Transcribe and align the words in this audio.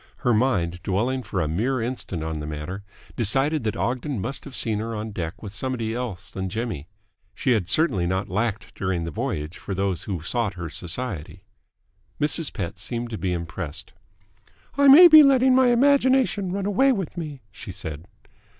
Her 0.25 0.33
mind, 0.33 0.81
dwelling 0.81 1.21
for 1.21 1.39
a 1.41 1.47
mere 1.47 1.79
instant 1.79 2.23
on 2.23 2.39
the 2.39 2.47
matter, 2.47 2.83
decided 3.15 3.63
that 3.63 3.77
Ogden 3.77 4.19
must 4.19 4.45
have 4.45 4.55
seen 4.55 4.79
her 4.79 4.95
on 4.95 5.11
deck 5.11 5.43
with 5.43 5.53
somebody 5.53 5.93
else 5.93 6.31
than 6.31 6.49
Jimmy. 6.49 6.87
She 7.35 7.51
had 7.51 7.69
certainly 7.69 8.07
not 8.07 8.27
lacked 8.27 8.73
during 8.73 9.03
the 9.03 9.11
voyage 9.11 9.59
for 9.59 9.75
those 9.75 10.05
who 10.05 10.19
sought 10.21 10.55
her 10.55 10.71
society. 10.71 11.43
Mrs. 12.19 12.51
Pett 12.51 12.79
seemed 12.79 13.11
to 13.11 13.17
be 13.19 13.31
impressed. 13.31 13.93
"I 14.75 14.87
may 14.87 15.07
be 15.07 15.21
letting 15.21 15.53
my 15.53 15.67
imagination 15.67 16.51
run 16.51 16.65
away 16.65 16.91
with 16.91 17.15
me," 17.15 17.43
she 17.51 17.71
said. 17.71 18.05